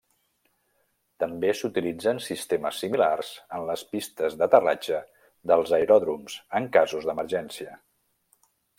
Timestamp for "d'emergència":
7.11-7.81